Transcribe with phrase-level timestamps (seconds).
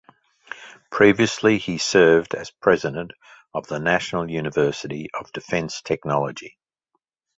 [0.89, 3.11] Previously he served as President
[3.53, 6.57] of the National University of Defense Technology.